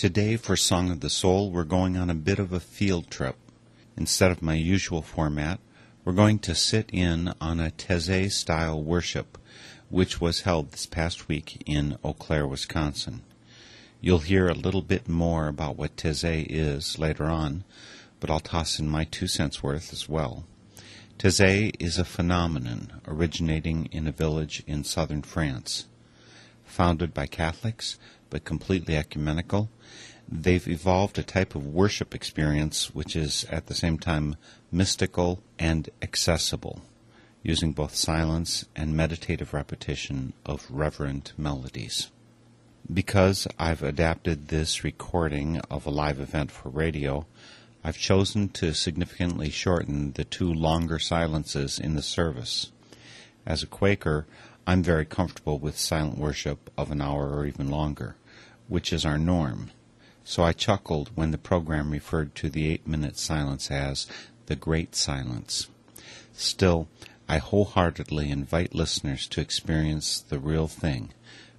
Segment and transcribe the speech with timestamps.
[0.00, 3.36] Today, for Song of the Soul, we're going on a bit of a field trip.
[3.98, 5.60] Instead of my usual format,
[6.06, 9.36] we're going to sit in on a Taizé style worship,
[9.90, 13.20] which was held this past week in Eau Claire, Wisconsin.
[14.00, 17.64] You'll hear a little bit more about what Taizé is later on,
[18.20, 20.46] but I'll toss in my two cents worth as well.
[21.18, 25.84] Taizé is a phenomenon originating in a village in southern France.
[26.64, 27.98] Founded by Catholics,
[28.30, 29.68] but completely ecumenical,
[30.30, 34.36] they've evolved a type of worship experience which is at the same time
[34.70, 36.82] mystical and accessible,
[37.42, 42.10] using both silence and meditative repetition of reverent melodies.
[42.92, 47.26] Because I've adapted this recording of a live event for radio,
[47.82, 52.70] I've chosen to significantly shorten the two longer silences in the service.
[53.46, 54.26] As a Quaker,
[54.66, 58.16] I'm very comfortable with silent worship of an hour or even longer,
[58.68, 59.70] which is our norm.
[60.30, 64.06] So I chuckled when the program referred to the eight minute silence as
[64.46, 65.66] the Great Silence.
[66.32, 66.86] Still,
[67.28, 71.10] I wholeheartedly invite listeners to experience the real thing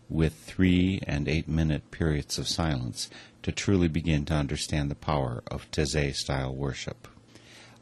[0.07, 3.09] with three and eight minute periods of silence
[3.43, 7.09] to truly begin to understand the power of Taizé style worship.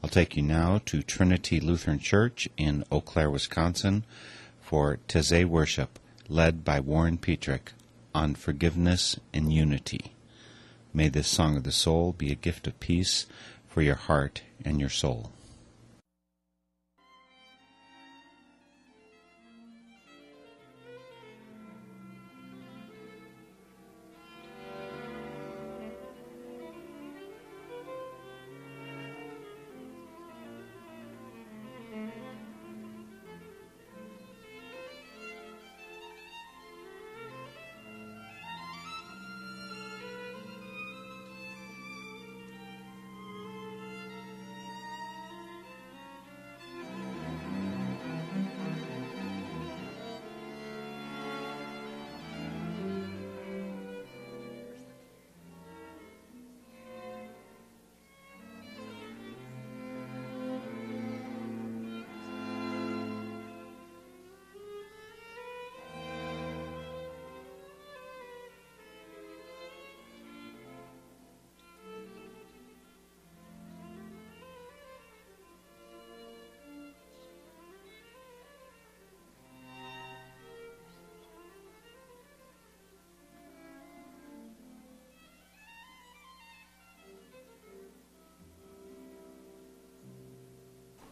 [0.03, 4.05] I'll take you now to Trinity Lutheran Church in Eau Claire, Wisconsin
[4.59, 7.73] for Taizé worship led by Warren Petrick
[8.15, 10.15] on forgiveness and unity.
[10.91, 13.27] May this song of the soul be a gift of peace
[13.67, 15.31] for your heart and your soul.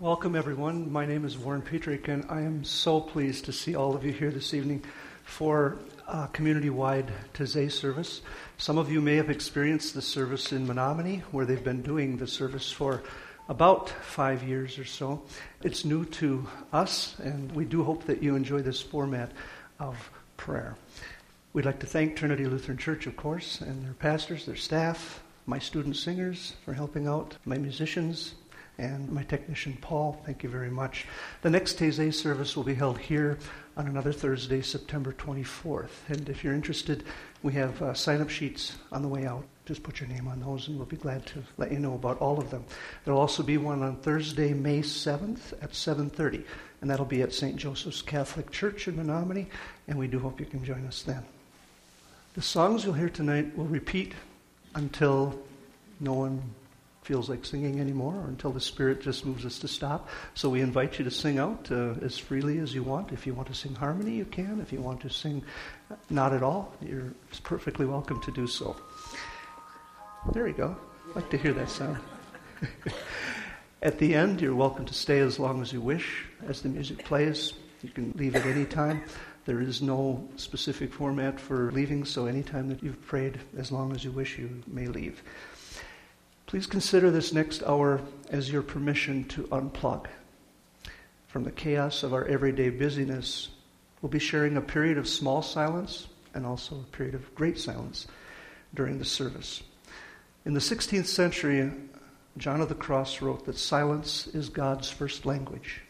[0.07, 0.89] Welcome, everyone.
[0.89, 4.13] My name is Warren Petrick, and I am so pleased to see all of you
[4.13, 4.85] here this evening
[5.25, 8.21] for uh, a community wide Taizé service.
[8.57, 12.25] Some of you may have experienced the service in Menomonie, where they've been doing the
[12.25, 13.03] service for
[13.49, 15.23] about five years or so.
[15.61, 19.33] It's new to us, and we do hope that you enjoy this format
[19.77, 20.77] of prayer.
[21.51, 25.59] We'd like to thank Trinity Lutheran Church, of course, and their pastors, their staff, my
[25.59, 28.35] student singers for helping out, my musicians,
[28.77, 30.21] and my technician Paul.
[30.25, 31.05] Thank you very much.
[31.41, 33.37] The next Taizé service will be held here
[33.75, 35.89] on another Thursday, September 24th.
[36.09, 37.03] And if you're interested,
[37.43, 39.45] we have uh, sign up sheets on the way out.
[39.65, 42.19] Just put your name on those, and we'll be glad to let you know about
[42.19, 42.63] all of them.
[43.03, 46.43] There'll also be one on Thursday, May 7th at 7:30,
[46.81, 47.57] and that'll be at St.
[47.57, 49.47] Joseph's Catholic Church in Menomonie,
[49.87, 51.23] and we do hope you can join us then.
[52.33, 54.13] The songs you'll hear tonight will repeat
[54.75, 55.37] until
[55.99, 56.41] no one
[57.07, 60.09] feels like singing anymore or until the Spirit just moves us to stop.
[60.33, 63.13] So we invite you to sing out uh, as freely as you want.
[63.13, 64.59] If you want to sing harmony, you can.
[64.59, 65.41] If you want to sing
[66.09, 67.13] not at all, you're
[67.43, 68.75] perfectly welcome to do so.
[70.33, 70.75] There you go.
[71.09, 71.97] I'd like to hear that sound.
[73.81, 77.05] at the end, you're welcome to stay as long as you wish as the music
[77.05, 77.53] plays.
[77.83, 79.01] You can leave at any time.
[79.45, 84.03] There is no specific format for leaving, so anytime that you've prayed, as long as
[84.03, 85.23] you wish, you may leave.
[86.47, 87.99] Please consider this next hour
[88.29, 90.07] as your permission to unplug.
[91.27, 93.49] From the chaos of our everyday busyness,
[94.01, 98.07] we'll be sharing a period of small silence and also a period of great silence
[98.73, 99.61] during the service.
[100.45, 101.69] In the 16th century,
[102.37, 105.81] John of the Cross wrote that silence is God's first language.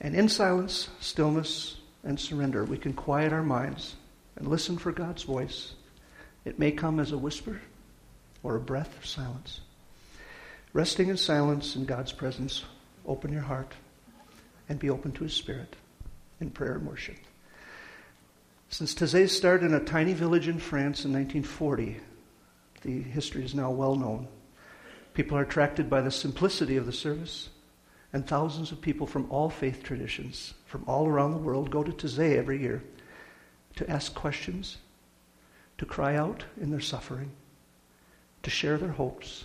[0.00, 3.96] And in silence, stillness, and surrender, we can quiet our minds
[4.36, 5.74] and listen for God's voice.
[6.44, 7.60] It may come as a whisper
[8.44, 9.62] or a breath of silence.
[10.74, 12.64] Resting in silence in God's presence,
[13.06, 13.72] open your heart
[14.68, 15.76] and be open to His Spirit
[16.40, 17.14] in prayer and worship.
[18.70, 22.00] Since Taizé started in a tiny village in France in 1940,
[22.82, 24.26] the history is now well known.
[25.14, 27.50] People are attracted by the simplicity of the service
[28.12, 31.92] and thousands of people from all faith traditions, from all around the world, go to
[31.92, 32.82] Taizé every year
[33.76, 34.78] to ask questions,
[35.78, 37.30] to cry out in their suffering,
[38.42, 39.44] to share their hopes,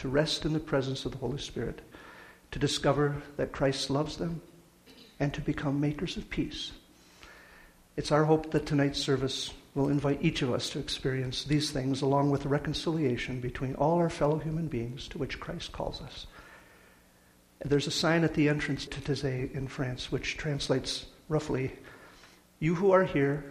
[0.00, 1.82] to rest in the presence of the Holy Spirit,
[2.50, 4.40] to discover that Christ loves them,
[5.18, 6.72] and to become makers of peace.
[7.98, 12.00] It's our hope that tonight's service will invite each of us to experience these things
[12.00, 16.26] along with reconciliation between all our fellow human beings to which Christ calls us.
[17.62, 21.72] There's a sign at the entrance to Taizé in France which translates roughly
[22.58, 23.44] You who are here,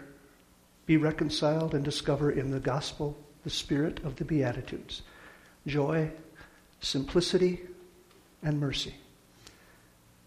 [0.87, 5.03] be reconciled and discover in the gospel the spirit of the Beatitudes
[5.67, 6.11] joy,
[6.81, 7.61] simplicity,
[8.43, 8.95] and mercy.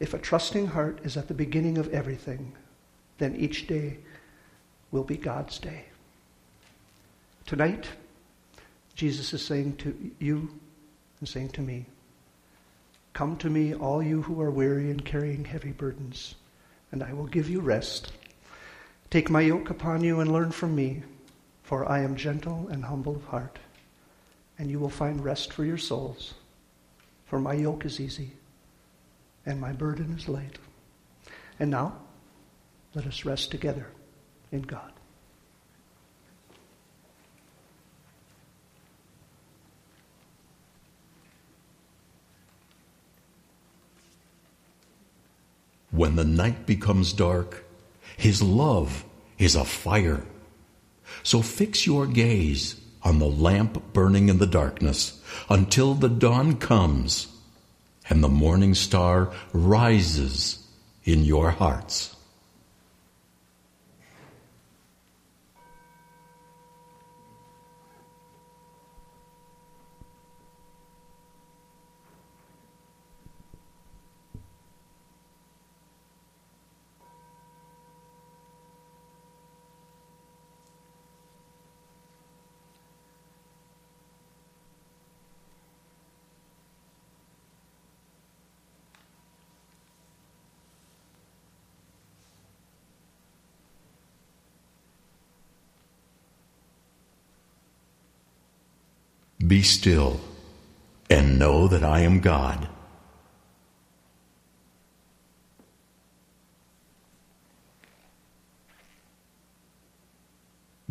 [0.00, 2.52] If a trusting heart is at the beginning of everything,
[3.18, 3.98] then each day
[4.90, 5.84] will be God's day.
[7.46, 7.88] Tonight,
[8.94, 10.48] Jesus is saying to you
[11.20, 11.86] and saying to me,
[13.14, 16.34] Come to me, all you who are weary and carrying heavy burdens,
[16.90, 18.12] and I will give you rest.
[19.10, 21.02] Take my yoke upon you and learn from me,
[21.62, 23.58] for I am gentle and humble of heart,
[24.58, 26.34] and you will find rest for your souls.
[27.32, 28.32] For my yoke is easy,
[29.46, 30.58] and my burden is light.
[31.58, 31.96] And now,
[32.92, 33.86] let us rest together
[34.50, 34.92] in God.
[45.90, 47.64] When the night becomes dark,
[48.18, 49.06] His love
[49.38, 50.22] is a fire.
[51.22, 57.28] So fix your gaze on the lamp burning in the darkness until the dawn comes
[58.08, 60.66] and the morning star rises
[61.04, 62.14] in your hearts.
[99.52, 100.18] Be still
[101.10, 102.68] and know that I am God.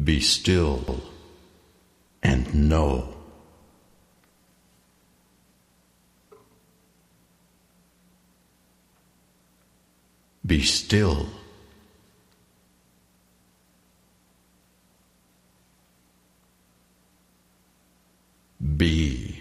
[0.03, 1.01] Be still
[2.21, 3.15] and know.
[10.45, 11.25] Be still.
[18.61, 19.40] Be.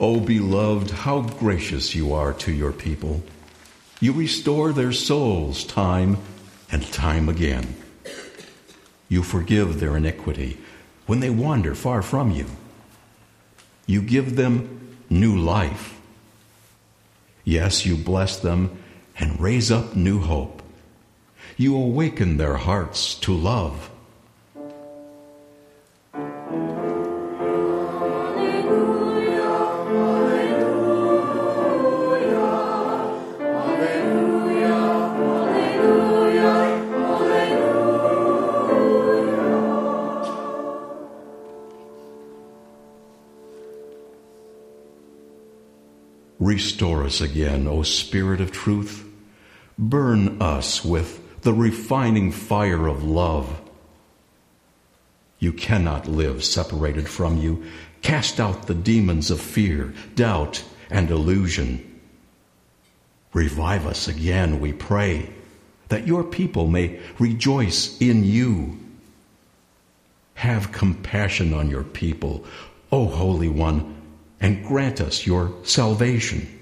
[0.00, 3.22] O beloved, how gracious you are to your people.
[4.00, 6.16] You restore their souls time
[6.72, 7.76] and time again.
[9.10, 10.56] You forgive their iniquity
[11.04, 12.46] when they wander far from you.
[13.84, 16.00] You give them new life.
[17.44, 18.70] Yes, you bless them
[19.18, 20.62] and raise up new hope.
[21.58, 23.90] You awaken their hearts to love.
[47.20, 49.04] Again, O Spirit of truth.
[49.78, 53.60] Burn us with the refining fire of love.
[55.38, 57.64] You cannot live separated from you.
[58.02, 62.00] Cast out the demons of fear, doubt, and illusion.
[63.32, 65.30] Revive us again, we pray,
[65.88, 68.78] that your people may rejoice in you.
[70.34, 72.44] Have compassion on your people,
[72.92, 73.96] O Holy One
[74.40, 76.59] and grant us your salvation.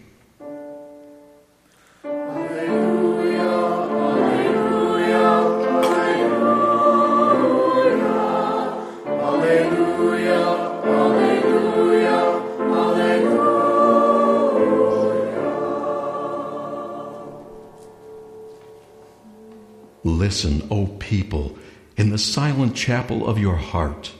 [20.28, 21.56] Listen, O people,
[21.96, 24.12] in the silent chapel of your heart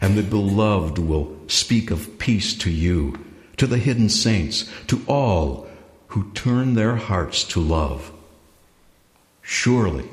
[0.00, 3.16] and the beloved will speak of peace to you,
[3.56, 5.68] to the hidden saints, to all
[6.08, 8.10] who turn their hearts to love.
[9.40, 10.08] Surely,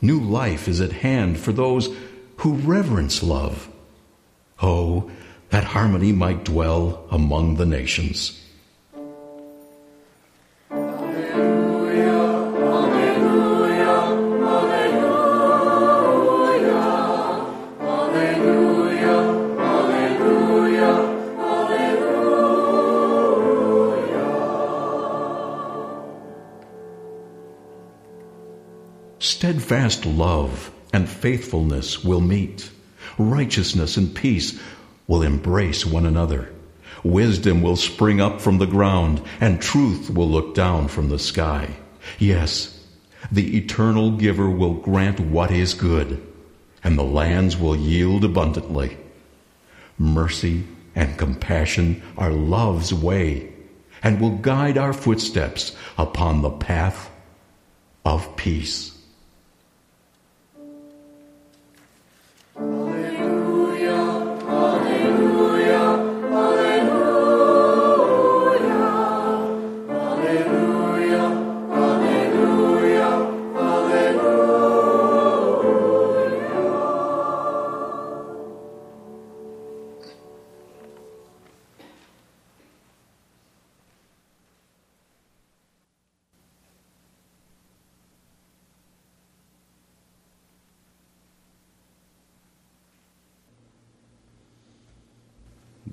[0.00, 1.94] new life is at hand for those
[2.38, 3.68] who reverence love.
[4.62, 5.10] Oh,
[5.50, 8.42] that harmony might dwell among the nations.
[29.68, 32.70] Steadfast love and faithfulness will meet.
[33.18, 34.58] Righteousness and peace
[35.06, 36.50] will embrace one another.
[37.04, 41.76] Wisdom will spring up from the ground, and truth will look down from the sky.
[42.18, 42.82] Yes,
[43.30, 46.26] the eternal giver will grant what is good,
[46.82, 48.96] and the lands will yield abundantly.
[49.98, 53.52] Mercy and compassion are love's way,
[54.02, 57.10] and will guide our footsteps upon the path
[58.06, 58.97] of peace.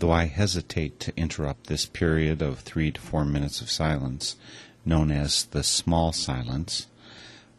[0.06, 4.36] Though I hesitate to interrupt this period of three to four minutes of silence,
[4.86, 6.86] known as the small silence,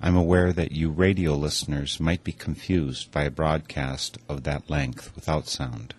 [0.00, 5.10] I'm aware that you radio listeners might be confused by a broadcast of that length
[5.16, 5.94] without sound.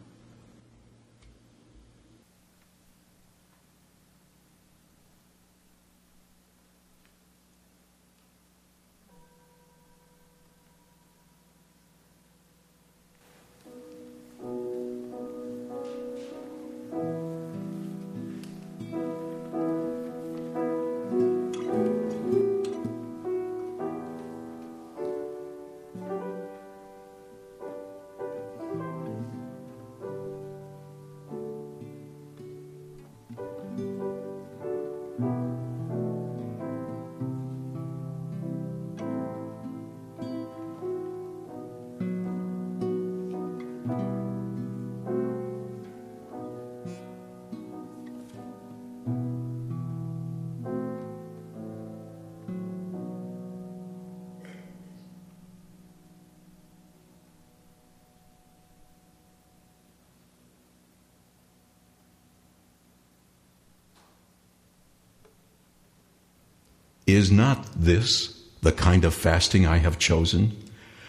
[67.07, 70.57] Is not this the kind of fasting I have chosen?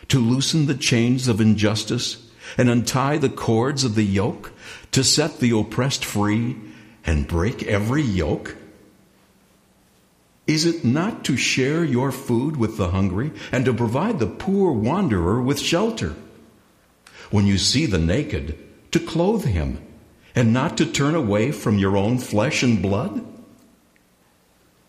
[0.08, 4.52] To loosen the chains of injustice and untie the cords of the yoke,
[4.92, 6.56] to set the oppressed free
[7.04, 8.56] and break every yoke?
[10.46, 14.72] Is it not to share your food with the hungry and to provide the poor
[14.72, 16.14] wanderer with shelter?
[17.30, 18.56] When you see the naked,
[18.92, 19.82] to clothe him
[20.34, 23.26] and not to turn away from your own flesh and blood?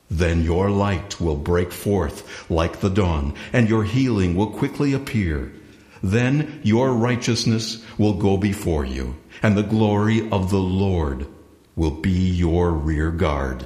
[0.10, 5.52] Then your light will break forth like the dawn, and your healing will quickly appear.
[6.02, 11.28] Then your righteousness will go before you, and the glory of the Lord
[11.76, 13.66] will be your rear guard.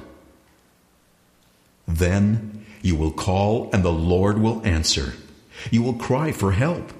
[1.86, 5.14] Then you will call, and the Lord will answer.
[5.70, 6.92] You will cry for help,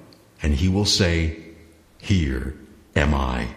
[0.42, 1.42] and he will say,
[1.98, 2.54] Here
[2.94, 3.48] am I.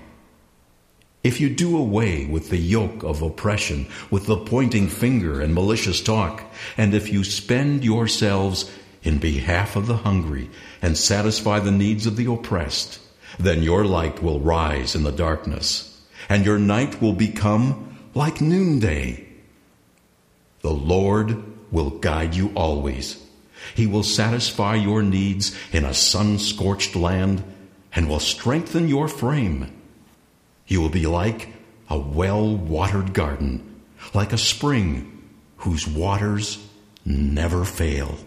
[1.26, 6.00] If you do away with the yoke of oppression, with the pointing finger and malicious
[6.00, 6.44] talk,
[6.78, 10.52] and if you spend yourselves in behalf of the hungry
[10.84, 13.00] and satisfy the needs of the oppressed,
[13.40, 19.28] then your light will rise in the darkness, and your night will become like noonday.
[20.62, 23.20] The Lord will guide you always.
[23.74, 27.44] He will satisfy your needs in a sun scorched land
[27.96, 29.72] and will strengthen your frame.
[30.68, 31.50] You will be like
[31.90, 33.82] a well watered garden,
[34.14, 35.24] like a spring
[35.58, 36.66] whose waters
[37.06, 38.18] never fail.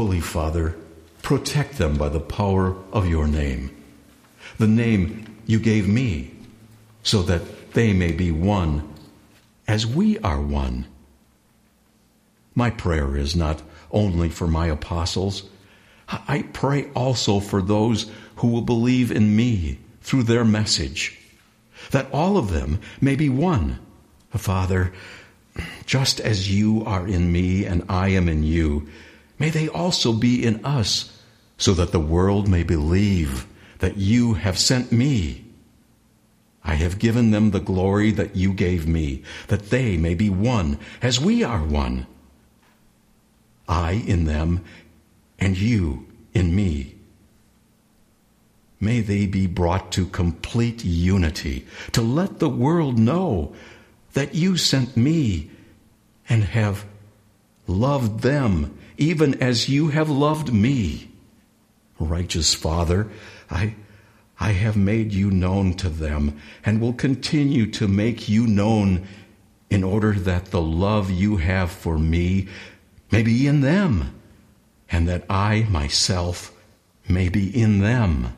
[0.00, 0.74] Holy Father,
[1.20, 3.68] protect them by the power of your name,
[4.56, 6.30] the name you gave me,
[7.02, 8.94] so that they may be one
[9.68, 10.86] as we are one.
[12.54, 13.60] My prayer is not
[13.90, 15.42] only for my apostles,
[16.08, 21.20] I pray also for those who will believe in me through their message,
[21.90, 23.78] that all of them may be one.
[24.30, 24.94] Father,
[25.84, 28.88] just as you are in me and I am in you,
[29.40, 31.18] may they also be in us,
[31.56, 33.46] so that the world may believe
[33.78, 35.44] that you have sent me.
[36.62, 40.78] I have given them the glory that you gave me, that they may be one
[41.02, 42.06] as we are one.
[43.66, 44.62] I in them,
[45.38, 46.96] and you in me.
[48.78, 53.54] May they be brought to complete unity, to let the world know
[54.12, 55.50] that you sent me
[56.28, 56.84] and have
[57.66, 61.10] loved them even as you have loved me.
[61.98, 63.10] Righteous Father,
[63.50, 63.74] I,
[64.38, 69.08] I have made you known to them and will continue to make you known
[69.70, 72.46] in order that the love you have for me
[73.10, 74.14] may be in them
[74.90, 76.52] and that I myself
[77.08, 78.34] may be in them.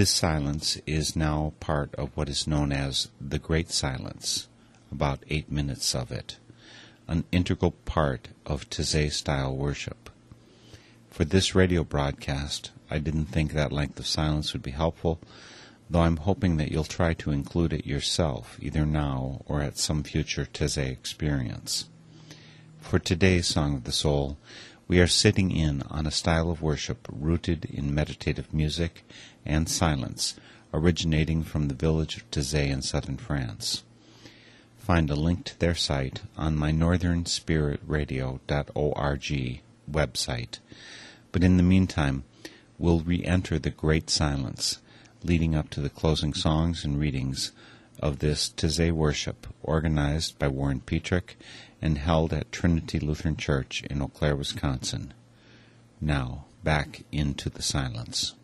[0.00, 4.48] This silence is now part of what is known as the Great Silence,
[4.90, 6.38] about eight minutes of it,
[7.06, 10.08] an integral part of Taizé style worship.
[11.10, 15.20] For this radio broadcast, I didn't think that length of silence would be helpful,
[15.90, 20.02] though I'm hoping that you'll try to include it yourself, either now or at some
[20.02, 21.90] future Taizé experience.
[22.80, 24.38] For today's Song of the Soul,
[24.90, 29.04] we are sitting in on a style of worship rooted in meditative music
[29.46, 30.34] and silence,
[30.74, 33.84] originating from the village of Taizé in southern France.
[34.78, 40.58] Find a link to their site on my northernspiritradio.org website.
[41.30, 42.24] But in the meantime,
[42.76, 44.80] we'll re-enter the great silence,
[45.22, 47.52] leading up to the closing songs and readings
[48.00, 51.38] of this Taizé worship, organized by Warren Petrick
[51.80, 55.14] and held at Trinity Lutheran Church in Eau Claire, Wisconsin.
[56.00, 58.34] Now, back into the silence.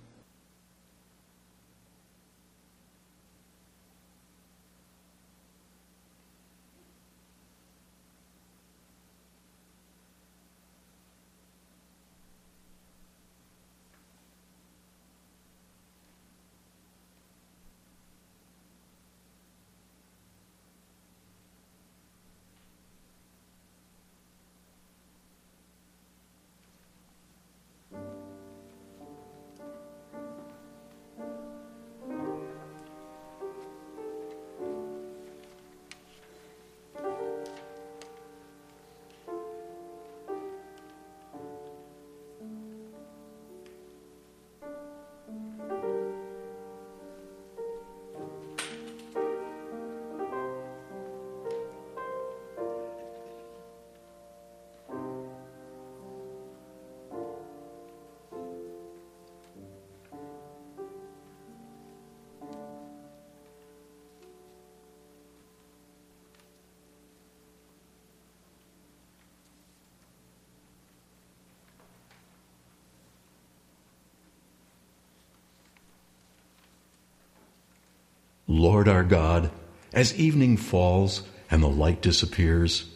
[78.67, 79.53] Lord our God,
[79.93, 82.87] as evening falls and the light disappears,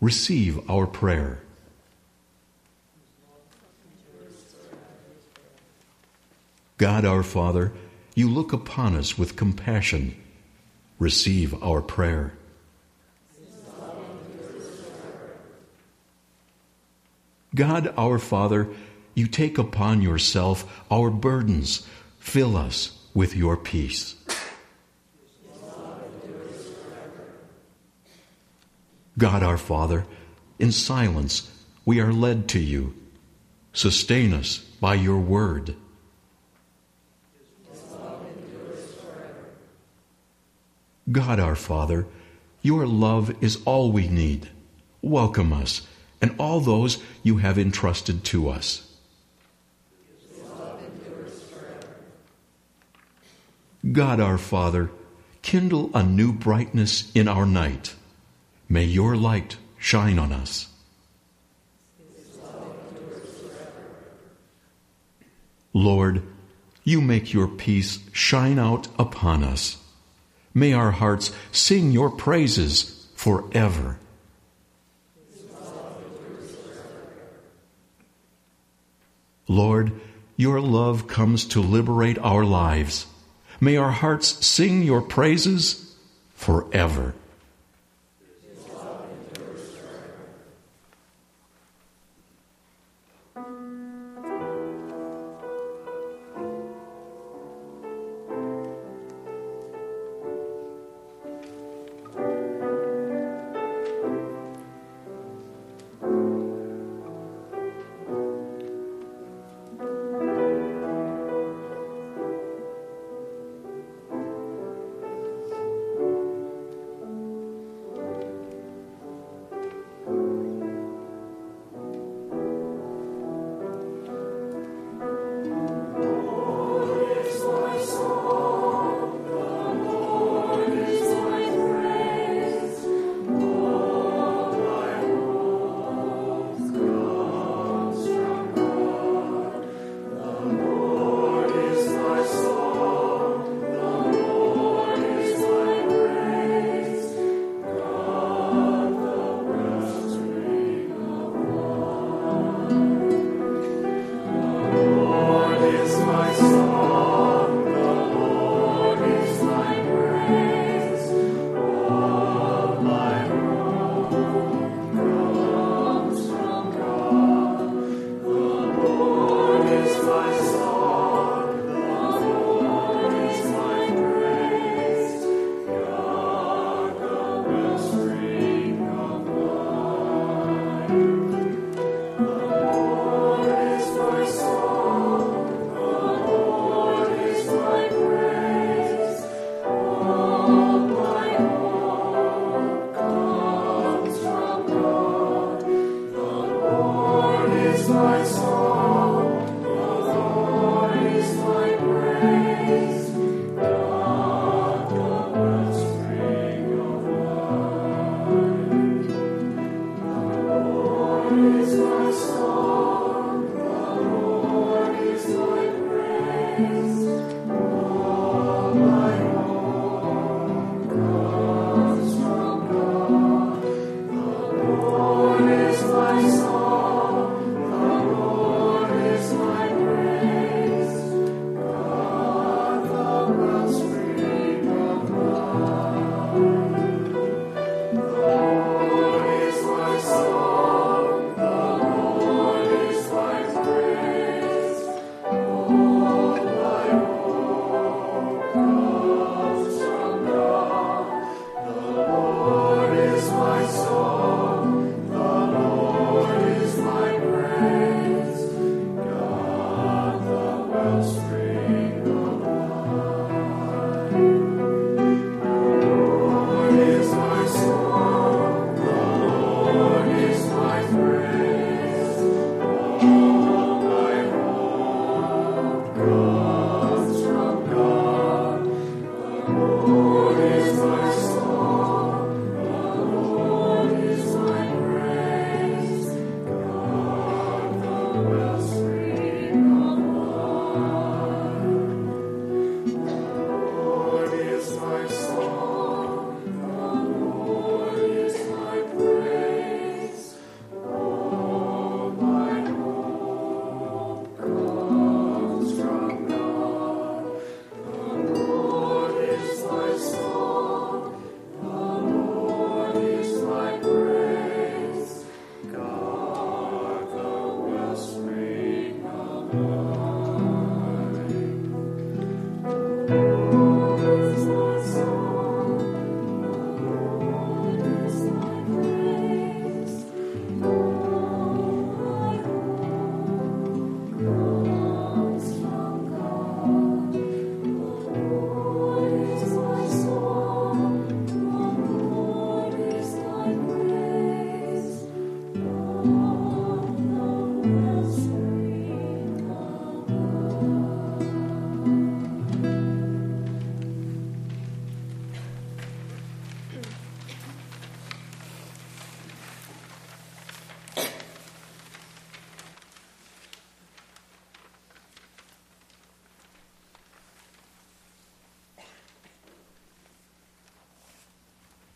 [0.00, 1.38] receive our prayer.
[6.76, 7.72] God our Father,
[8.16, 10.20] you look upon us with compassion.
[10.98, 12.32] Receive our prayer.
[17.54, 18.66] God our Father,
[19.14, 21.86] you take upon yourself our burdens.
[22.18, 24.16] Fill us with your peace.
[29.18, 30.04] God our Father,
[30.58, 31.50] in silence
[31.84, 32.94] we are led to you.
[33.72, 35.74] Sustain us by your word.
[41.10, 42.06] God our Father,
[42.62, 44.48] your love is all we need.
[45.02, 45.86] Welcome us
[46.20, 48.82] and all those you have entrusted to us.
[53.92, 54.90] God our Father,
[55.42, 57.94] kindle a new brightness in our night.
[58.68, 60.68] May your light shine on us.
[65.72, 66.22] Lord,
[66.84, 69.76] you make your peace shine out upon us.
[70.54, 73.98] May our hearts sing your praises forever.
[79.48, 79.92] Lord,
[80.36, 83.06] your love comes to liberate our lives.
[83.60, 85.94] May our hearts sing your praises
[86.34, 87.14] forever.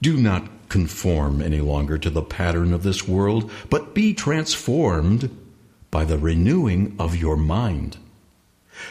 [0.02, 5.36] Do not conform any longer to the pattern of this world, but be transformed
[5.90, 7.98] by the renewing of your mind.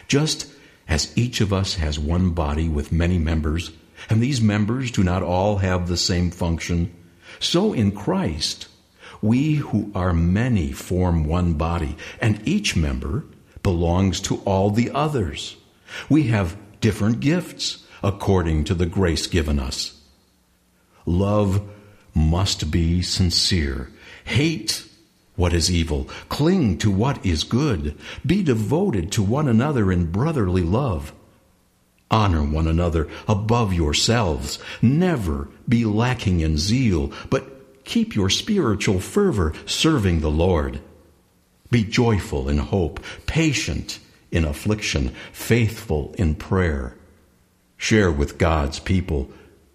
[0.07, 0.51] Just
[0.87, 3.71] as each of us has one body with many members,
[4.09, 6.93] and these members do not all have the same function,
[7.39, 8.67] so in Christ,
[9.21, 13.23] we who are many form one body, and each member
[13.63, 15.55] belongs to all the others.
[16.09, 19.98] We have different gifts according to the grace given us.
[21.09, 21.67] Love
[22.13, 23.89] must be sincere.
[24.25, 24.87] Hate
[25.35, 26.07] what is evil.
[26.29, 27.97] Cling to what is good.
[28.23, 31.11] Be devoted to one another in brotherly love.
[32.11, 34.59] Honor one another above yourselves.
[34.83, 40.79] Never be lacking in zeal, but keep your spiritual fervor serving the Lord.
[41.71, 43.99] Be joyful in hope, patient
[44.31, 46.95] in affliction, faithful in prayer.
[47.77, 49.31] Share with God's people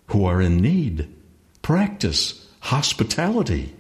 [0.09, 1.09] who are in need.
[1.65, 3.75] Practice hospitality.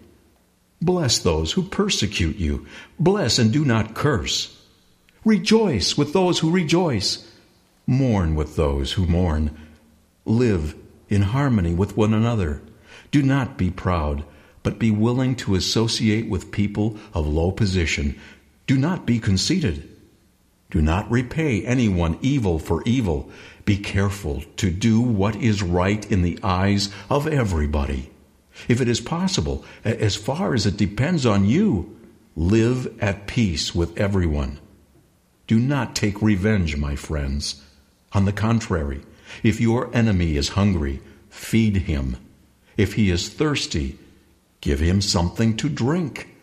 [0.80, 2.66] Bless those who persecute you.
[2.98, 4.58] Bless and do not curse.
[5.22, 7.30] Rejoice with those who rejoice.
[7.86, 9.54] Mourn with those who mourn.
[10.24, 10.74] Live
[11.10, 12.62] in harmony with one another.
[13.10, 14.24] Do not be proud,
[14.62, 18.18] but be willing to associate with people of low position.
[18.66, 19.86] Do not be conceited.
[20.70, 23.30] Do not repay anyone evil for evil.
[23.64, 28.10] Be careful to do what is right in the eyes of everybody.
[28.68, 31.98] If it is possible, as far as it depends on you,
[32.36, 34.58] live at peace with everyone.
[35.46, 37.62] Do not take revenge, my friends.
[38.12, 39.02] On the contrary,
[39.42, 42.16] if your enemy is hungry, feed him.
[42.76, 43.98] If he is thirsty,
[44.60, 46.34] give him something to drink.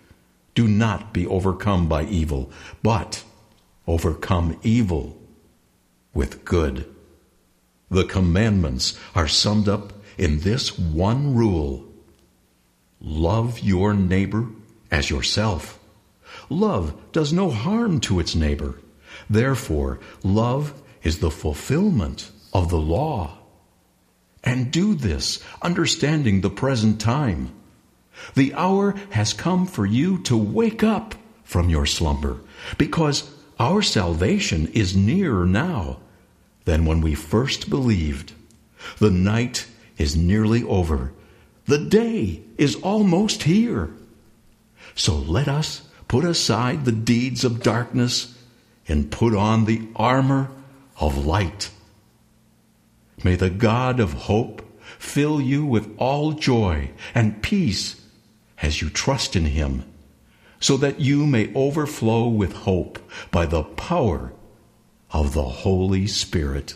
[0.53, 2.51] Do not be overcome by evil,
[2.83, 3.23] but
[3.87, 5.17] overcome evil
[6.13, 6.90] with good.
[7.91, 11.85] The commandments are summed up in this one rule
[13.01, 14.47] Love your neighbor
[14.89, 15.79] as yourself.
[16.49, 18.79] Love does no harm to its neighbor.
[19.29, 20.73] Therefore, love
[21.03, 23.39] is the fulfillment of the law.
[24.43, 27.51] And do this, understanding the present time.
[28.35, 32.39] The hour has come for you to wake up from your slumber,
[32.77, 33.29] because
[33.59, 35.97] our salvation is nearer now
[36.65, 38.33] than when we first believed.
[38.99, 41.13] The night is nearly over
[41.65, 43.91] the day is almost here.
[44.95, 48.37] So let us put aside the deeds of darkness
[48.87, 50.49] and put on the armor
[50.99, 51.69] of light.
[53.23, 58.01] May the God of hope fill you with all joy and peace
[58.61, 59.85] as you trust in him,
[60.59, 62.99] so that you may overflow with hope
[63.31, 64.33] by the power
[65.13, 66.75] of the Holy Spirit.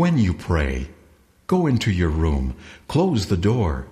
[0.00, 0.88] When you pray,
[1.46, 2.54] go into your room,
[2.88, 3.86] close the door,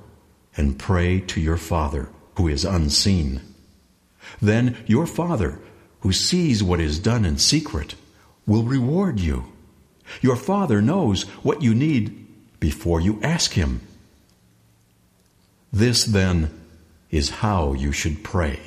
[0.57, 3.43] and pray to your Father who is unseen.
[4.41, 5.61] Then your Father,
[6.01, 7.95] who sees what is done in secret,
[8.47, 9.53] will reward you.
[10.23, 12.27] Your Father knows what you need
[12.59, 13.83] before you ask Him.
[15.71, 16.59] This, then,
[17.11, 18.59] is how you should pray.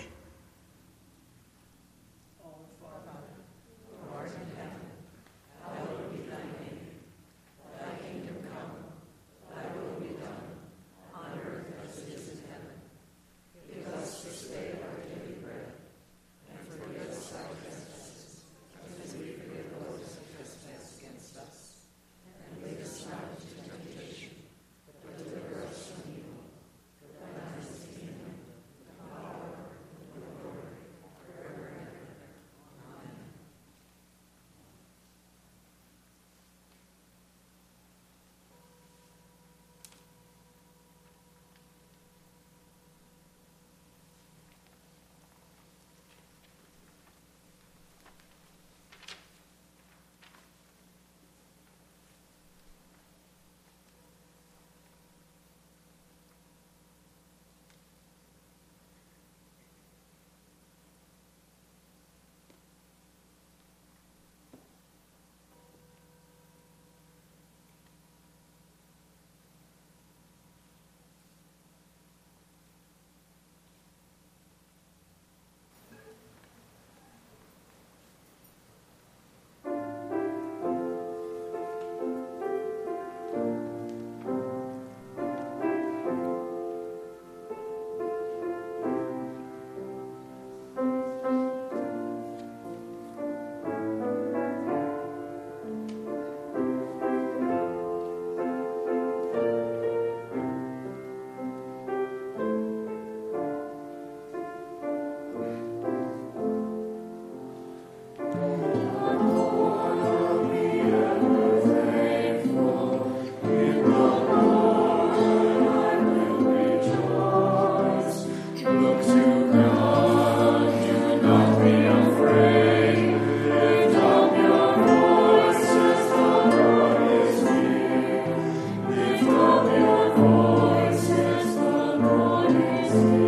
[132.93, 133.20] life.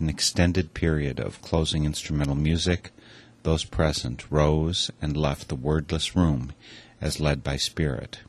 [0.00, 2.90] An extended period of closing instrumental music,
[3.42, 6.52] those present rose and left the wordless room
[7.00, 8.20] as led by spirit.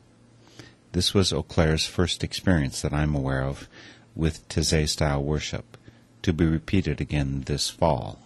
[0.92, 3.68] This was Eau Claire's first experience that I'm aware of
[4.14, 5.76] with Taizé style worship,
[6.22, 8.18] to be repeated again this fall.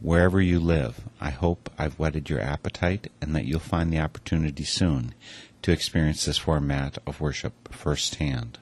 [0.00, 4.64] Wherever you live, I hope I've whetted your appetite and that you'll find the opportunity
[4.64, 5.12] soon
[5.62, 8.58] to experience this format of worship firsthand.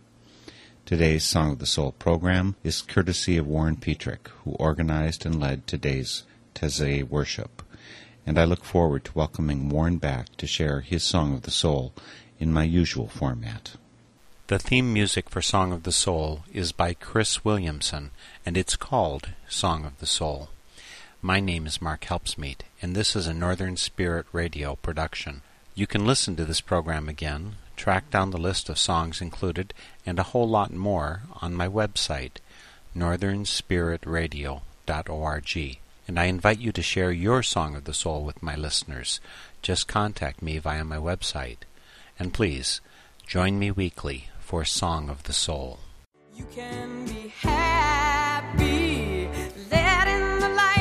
[0.86, 5.66] Today's Song of the Soul program is courtesy of Warren Petrick, who organized and led
[5.66, 6.22] today's
[6.54, 7.64] Taizé worship,
[8.24, 11.92] and I look forward to welcoming Warren back to share his Song of the Soul
[12.38, 13.72] in my usual format.
[14.46, 18.12] The theme music for Song of the Soul is by Chris Williamson,
[18.46, 20.50] and it's called Song of the Soul.
[21.20, 25.42] My name is Mark Helpsmeet, and this is a Northern Spirit Radio production.
[25.74, 29.74] You can listen to this program again, track down the list of songs included,
[30.06, 32.38] and a whole lot more on my website,
[32.96, 35.78] northernspiritradio.org.
[36.08, 39.20] And I invite you to share your Song of the Soul with my listeners.
[39.60, 41.58] Just contact me via my website.
[42.18, 42.80] And please,
[43.26, 45.80] join me weekly for Song of the Soul.
[46.36, 49.28] You can be happy.
[49.70, 50.76] Let in the light,